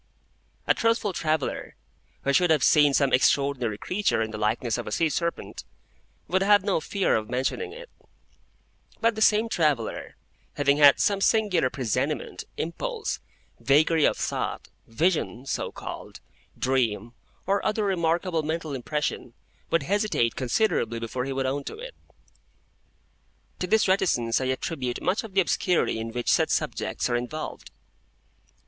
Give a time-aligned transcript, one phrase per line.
[0.65, 1.75] A truthful traveller,
[2.23, 5.63] who should have seen some extraordinary creature in the likeness of a sea serpent,
[6.27, 7.87] would have no fear of mentioning it;
[8.99, 10.15] but the same traveller,
[10.55, 13.19] having had some singular presentiment, impulse,
[13.59, 16.19] vagary of thought, vision (so called),
[16.57, 17.13] dream,
[17.45, 19.35] or other remarkable mental impression,
[19.69, 21.93] would hesitate considerably before he would own to it.
[23.59, 27.69] To this reticence I attribute much of the obscurity in which such subjects are involved.